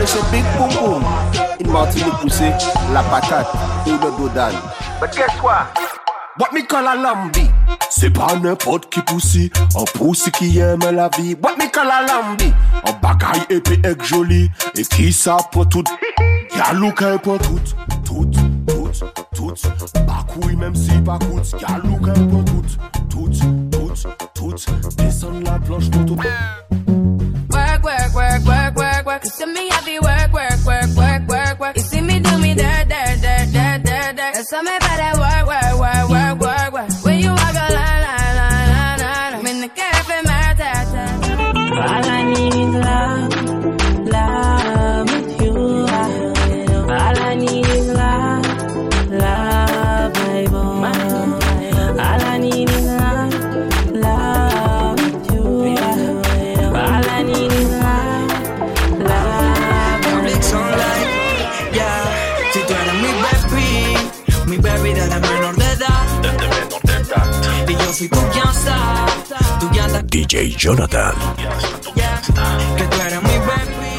[0.00, 1.04] they say big boom boom.
[1.60, 2.50] In Martinique say
[2.92, 3.46] la patate
[3.86, 4.54] ou le dodan.
[4.98, 5.66] But guess what?
[6.38, 7.50] What me call a lambi?
[7.90, 11.36] C'est pas n'importe qui poussi, un poussi qui aime la vie.
[11.42, 12.52] What me call a lambi?
[12.86, 15.84] Un bagaille épais et joli, et qui ça pour tout?
[16.56, 17.60] Y'a look pour tout,
[18.04, 18.90] tout, tout,
[19.34, 19.54] tout.
[20.06, 22.62] Bakouille même si pas coûte, y'a look pour tout,
[23.08, 23.30] tout,
[23.70, 23.92] tout,
[24.34, 24.54] tout.
[24.96, 26.16] Descends la planche pour tout.
[27.50, 29.22] Work, work, work, work, work, work.
[29.54, 31.76] Me happy work, work, work, work, work, work.
[31.76, 34.34] You see me do me dirt, dirt, dirt, dirt, dirt, dirt.
[34.36, 36.39] You saw me better work, work, work, work.
[70.40, 71.14] DJ Jonathan.
[72.76, 73.90] que tú eres mi baby.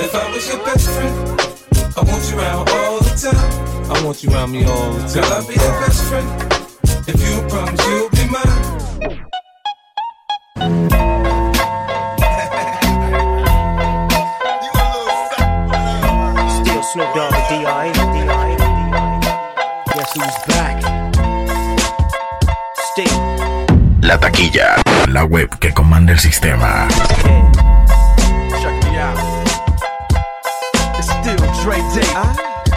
[0.00, 1.14] If I was your best friend,
[1.98, 3.90] I want you around all the time.
[3.90, 5.80] I want you around me all the Girl, I'll be your time.
[5.82, 6.57] best friend.
[24.08, 24.80] La taquilla.
[25.08, 26.88] La web que comanda el sistema.
[28.58, 29.18] Check me out.
[30.96, 32.32] It's still Dre Day, ah.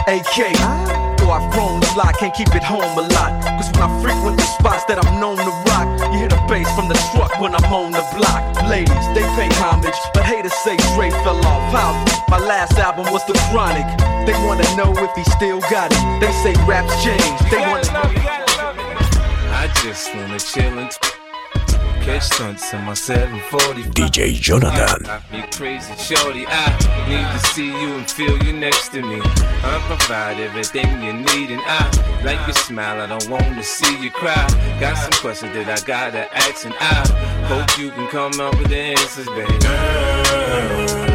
[0.08, 0.52] AK.
[0.60, 1.16] Ah.
[1.16, 3.32] Though I've grown a lot, can't keep it home a lot.
[3.56, 6.68] Cause when I frequent the spots that I'm known to rock, you hear the bass
[6.76, 8.68] from the truck when I'm on the block.
[8.68, 11.72] Ladies, they pay homage, but haters say Dre fell off.
[11.72, 11.96] How?
[12.28, 13.88] My last album was The Chronic.
[14.28, 16.20] They wanna know if he still got it.
[16.20, 17.40] They say raps change.
[17.48, 18.12] They wanna know.
[19.64, 21.11] I just wanna chill and
[22.02, 23.84] catch stunts in my 740.
[23.94, 25.04] DJ Jonathan.
[25.04, 26.44] Got me crazy, shorty.
[26.48, 26.66] I
[27.08, 29.20] need to see you and feel you next to me.
[29.62, 33.00] I provide everything you need, and I like your smile.
[33.00, 34.46] I don't want to see you cry.
[34.80, 37.06] Got some questions that I gotta ask, and I
[37.46, 39.58] hope you can come up with the answers, baby.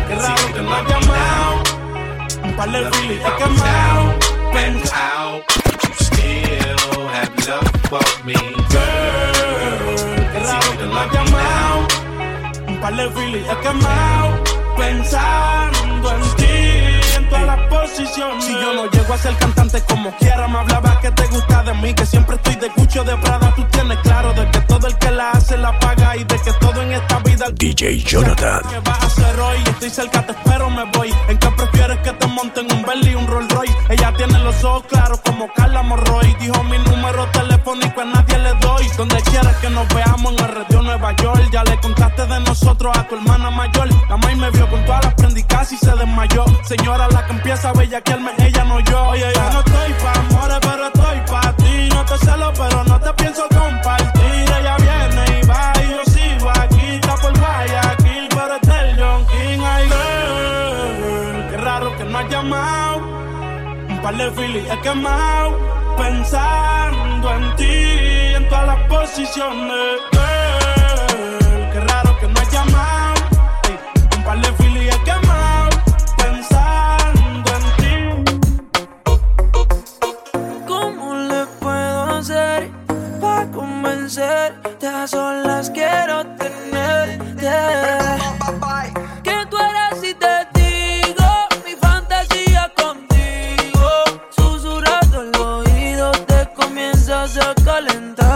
[0.08, 1.64] Qué raro que no has llamado.
[2.44, 4.04] Un par de filis he quemado.
[4.54, 5.44] Pensado.
[5.84, 8.36] You still have love for me,
[8.72, 9.37] girl.
[10.48, 11.88] Llamado.
[12.68, 14.44] Un par de filis he quemado.
[14.78, 16.47] Pensando en ti,
[17.28, 18.46] en todas las posiciones.
[18.46, 21.74] Si yo no llego a ser cantante como quiera, me hablaba que te gusta de
[21.76, 23.54] mí, que siempre estoy de cucho de Prada.
[23.56, 26.54] Tú tienes claro de que todo el que la hace la paga y de que
[26.54, 27.46] todo en esta vida.
[27.54, 28.62] DJ Jonathan.
[28.70, 29.58] ¿Qué vas a hacer hoy?
[29.66, 31.14] Estoy cerca, te espero, me voy.
[31.28, 33.76] ¿En qué prefieres que te monten un Bentley y un Rolls Royce?
[33.90, 36.36] Ella tiene los ojos claros como Carla Morroy.
[36.40, 38.88] Dijo mi número telefónico a nadie le doy.
[38.98, 41.50] Donde quieras que nos veamos en el radio Nueva York.
[41.52, 43.88] Ya le contaste de nosotros a tu hermana mayor.
[44.10, 46.46] La maíz me vio con todas las prendicas y se desmayó.
[46.64, 49.08] Señora, la que empieza a bellaquearme, ella no yo.
[49.10, 51.90] Oye, no estoy pa' amores, pero estoy pa' ti.
[51.90, 54.46] No te celo, pero no te pienso compartir.
[54.60, 56.86] Ella viene y va y yo sigo aquí.
[56.96, 59.60] Está por Guayaquil, pero es del John King.
[59.64, 62.98] Ay, girl, qué raro que no has llamado.
[63.90, 65.78] Un par de filis he quemado.
[65.98, 70.17] Pensando en ti, en todas las posiciones.
[84.08, 84.88] Convencerte?
[84.88, 87.52] A solas quiero tenerte.
[89.24, 91.26] Que tú eres y te digo
[91.66, 93.90] mi fantasía contigo.
[94.30, 98.27] Susurrando el oído te comienzas a calentar.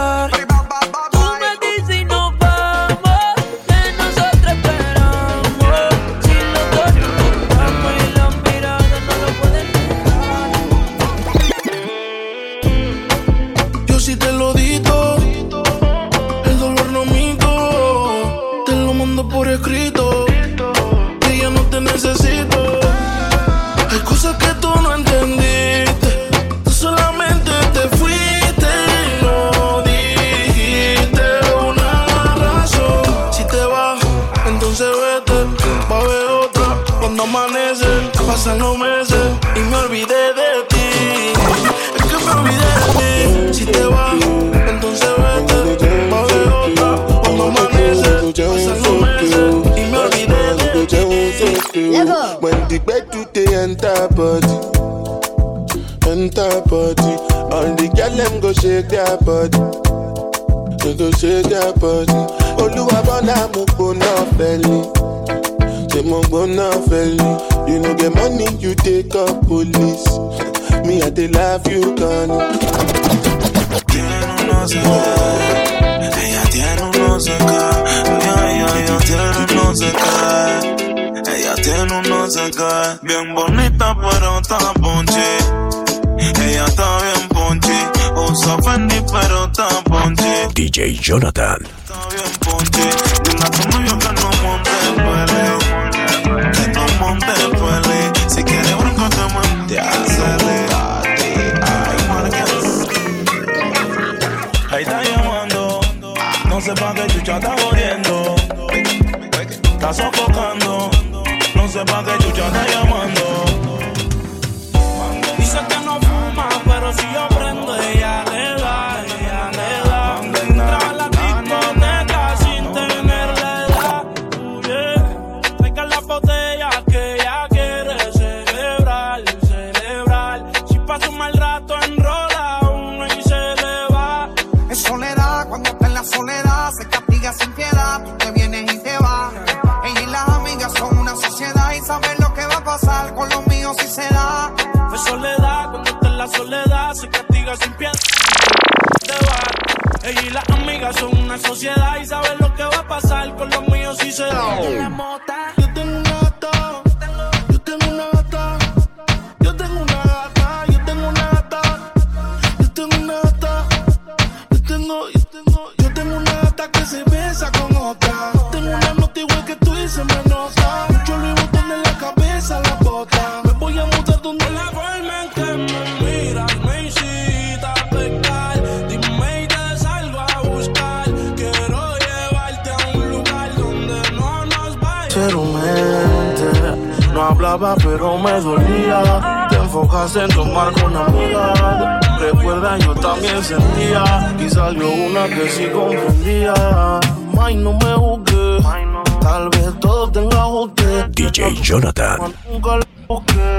[201.14, 202.32] DJ Jonathan.
[202.50, 203.58] Nunca lo busqué,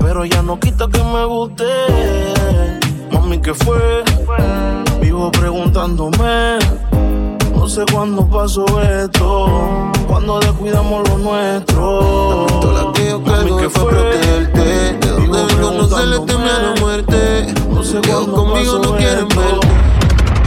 [0.00, 1.64] pero ya no quita que me guste.
[3.12, 4.02] Mami, ¿qué fue?
[5.00, 6.58] Vivo preguntándome.
[7.54, 9.90] No sé cuándo pasó esto.
[10.08, 12.46] Cuando descuidamos lo nuestro.
[13.24, 13.90] Mami, ¿qué fue?
[13.92, 14.60] protegerte.
[14.60, 17.54] De donde vengo no se le teme a la muerte.
[17.68, 19.68] No sé Que cuándo conmigo no quieren verte.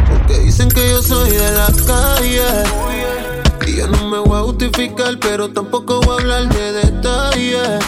[0.09, 3.32] Porque dicen que yo soy de la calle.
[3.65, 7.79] Y yo no me voy a justificar, pero tampoco voy a hablar de detalles.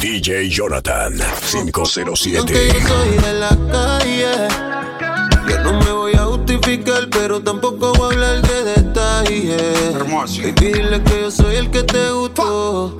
[0.00, 2.68] DJ Jonathan Y aunque 507.
[2.72, 4.48] yo soy de la calle,
[5.48, 9.94] yo no me voy a justificar, pero tampoco voy a hablar de detalles.
[10.38, 12.96] Y dile que yo soy el que te gustó.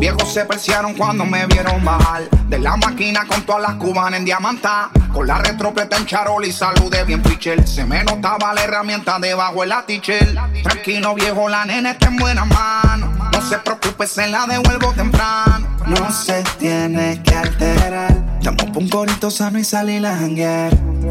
[0.00, 4.24] Viejos se preciaron cuando me vieron bajar de la máquina con todas las cubanas en
[4.24, 4.90] diamanta.
[5.12, 7.66] Con la retropleta en charol y saludé bien pichel.
[7.66, 10.38] Se me notaba la herramienta debajo el atichel.
[10.62, 13.10] Tranquilo viejo, la nena está en buenas manos.
[13.32, 15.68] No se preocupe, se la devuelvo temprano.
[15.86, 18.14] No se tiene que alterar.
[18.42, 20.70] Pa' un corito sano y salir a janguear.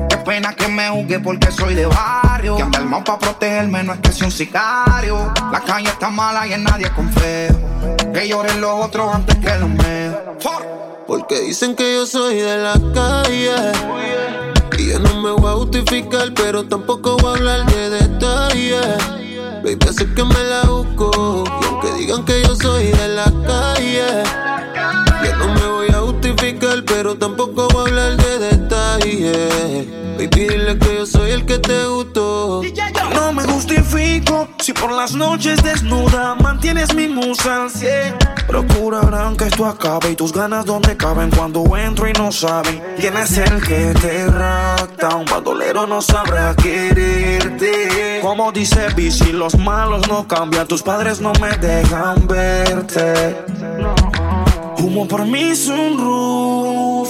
[0.10, 2.56] Qué pena que me juzgue porque soy de barrio.
[2.56, 5.32] Que anda armado pa' protegerme, no es que sea un sicario.
[5.52, 7.79] La calle está mala y en nadie confío.
[8.14, 10.16] Que lloren los otros antes que los míos.
[11.08, 13.56] Porque dicen que yo soy de la calle.
[14.78, 18.98] Y yo no me voy a justificar, pero tampoco voy a hablar de detalles.
[19.64, 21.44] Baby, sé que me la busco.
[21.62, 24.24] Y aunque digan que yo soy de la calle,
[25.24, 29.88] yo no me voy a justificar, pero tampoco voy a hablar de detalles.
[30.18, 32.62] Baby, dile que yo soy el que te gustó.
[33.60, 38.16] Justifico si por las noches desnuda mantienes mi musa al cien.
[38.48, 43.18] Procurarán que esto acabe y tus ganas donde caben cuando entro y no saben quién
[43.18, 45.14] es el que te rapta.
[45.14, 48.22] Un bandolero no sabrá quererte.
[48.22, 53.44] Como dice Bici, los malos no cambian, tus padres no me dejan verte.
[54.78, 57.10] Humo por mi sunroof.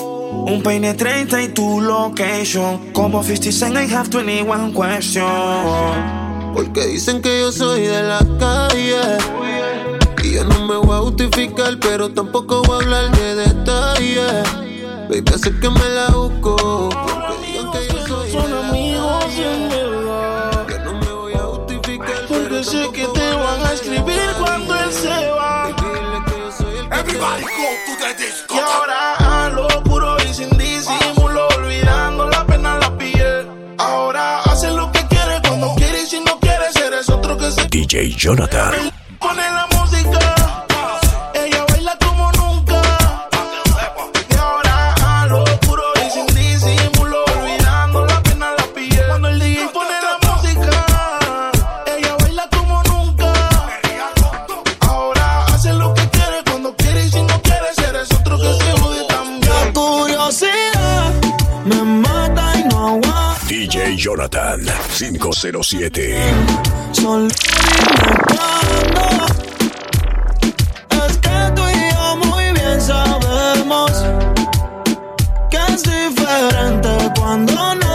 [0.51, 2.91] Un peine 30 y tu location.
[2.91, 6.28] Como 50 Cent, I have 21 question.
[6.53, 8.99] Porque dicen que yo soy de la calle.
[10.23, 14.43] Y yo no me voy a justificar, pero tampoco voy a hablar de detalles.
[15.09, 16.89] Baby, sé que me la busco.
[16.95, 20.67] Aunque digan que yo soy Son de la amigos calle, en verdad.
[20.69, 24.91] yo no me voy a justificar, Porque sé que te van a escribir cuando él
[24.93, 25.63] se va.
[25.63, 26.77] Baby, dile que yo soy
[37.89, 39.08] DJ Jonathan.
[64.09, 64.59] Jonathan
[64.97, 66.15] 507.
[66.93, 69.05] Solo dime cuándo.
[71.05, 73.91] Es que tú y yo muy bien sabemos
[75.51, 76.89] que es diferente
[77.19, 77.88] cuando nos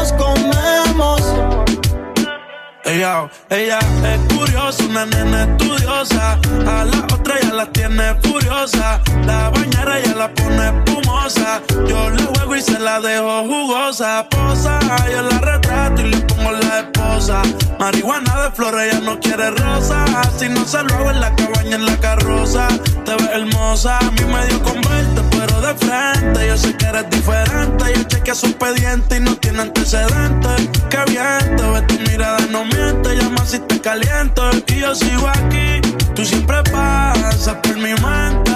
[3.04, 6.38] Ella, es curiosa, una nena estudiosa.
[6.66, 8.98] A la otra ya la tiene furiosa.
[9.26, 11.60] La bañera ya la pone espumosa.
[11.86, 14.26] Yo le juego y se la dejo jugosa.
[14.30, 14.78] Posa,
[15.12, 17.42] yo la retrato y le pongo la esposa.
[17.78, 20.06] Marihuana de flores, ella no quiere rosa.
[20.38, 22.68] Si no se lo hago en la cabaña, en la carroza.
[23.04, 26.46] Te ves hermosa, a mí me dio con verte, pero de frente.
[26.46, 27.84] Yo sé que eres diferente.
[27.96, 30.70] Yo chequeé su expediente y no tiene antecedentes.
[30.88, 32.93] Qué bien, te ves tu mirada, no miente.
[33.02, 35.80] Llama si te caliento y yo sigo aquí.
[36.14, 38.52] Tú siempre pasas por mi mente.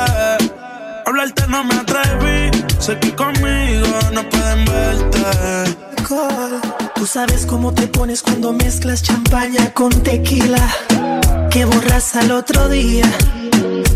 [1.06, 2.50] Hablarte no me atreví.
[2.78, 5.76] Sé que conmigo no pueden verte.
[6.94, 10.68] Tú sabes cómo te pones cuando mezclas champaña con tequila.
[11.50, 13.06] Que borras al otro día.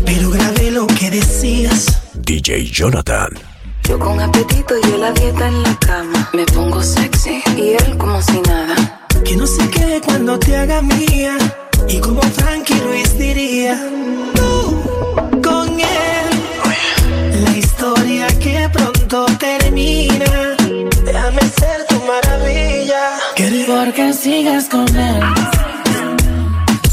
[0.05, 2.01] Pero grabé lo que decías.
[2.13, 3.29] DJ Jonathan.
[3.83, 6.29] Yo con apetito y él a dieta en la cama.
[6.33, 9.02] Me pongo sexy y él como si nada.
[9.25, 11.37] Que no se quede cuando te haga mía.
[11.87, 13.77] Y como Frankie Ruiz diría,
[14.35, 14.81] tú
[15.41, 16.27] con él.
[17.45, 20.55] La historia que pronto termina.
[21.05, 22.53] Déjame ser tu maravilla.
[23.67, 25.21] Porque sigues con él.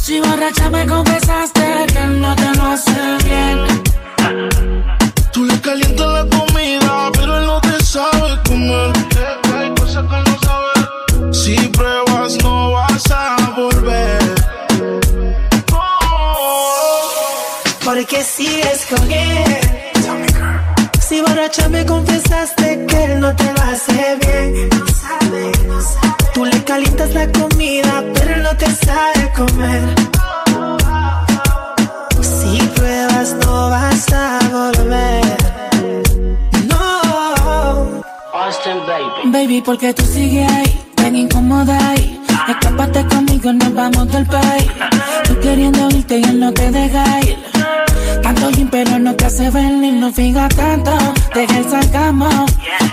[0.01, 1.61] Si borracha me confesaste
[1.93, 3.59] que él no te lo hace bien.
[5.33, 8.93] Tú le calientas la comida, pero él no te sabe comer.
[9.57, 11.35] Hay cosas que él no sabe.
[11.35, 11.57] Si
[21.01, 24.69] Si borracha me confesaste que él no te lo hace bien.
[26.35, 29.83] Tú le calientas la comida, pero él no te sabe comer.
[32.21, 35.37] Si pruebas, no vas a volver.
[36.67, 38.03] No.
[38.35, 39.31] Austin, baby.
[39.31, 42.21] Baby, porque tú sigues ahí, tan incómoda ahí.
[42.49, 44.67] Escápate conmigo, nos vamos del país.
[45.29, 47.51] Tú queriendo irte y él no te deja ir.
[48.33, 50.97] Tanto gym, pero no te hace venir, no fija tanto.
[51.35, 52.29] Deja el sarcasmo.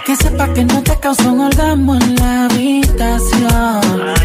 [0.03, 3.81] Que sepa que no te causó un orgasmo en la habitación.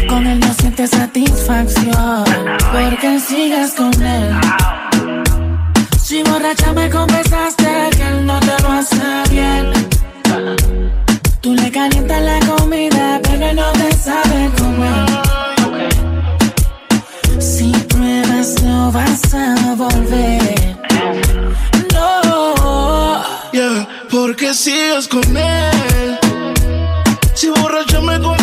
[0.09, 2.23] Con él no sientes satisfacción.
[2.71, 4.41] Porque sigues con él.
[6.01, 9.71] Si borracha me confesaste que él no te lo hace bien.
[11.41, 15.32] Tú le calientas la comida, pero no te sabe comer.
[18.43, 20.77] Pruebas, no vas a volver.
[21.93, 23.23] No.
[23.51, 26.19] Yeah, porque sigues con él.
[27.33, 28.42] Si borracha me confesaste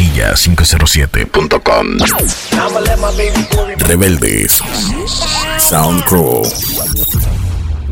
[0.00, 1.98] Quilla507.com.
[3.86, 4.62] Rebeldes.
[5.58, 6.42] Soundcrow.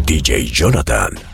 [0.07, 1.28] DJ Jonathan.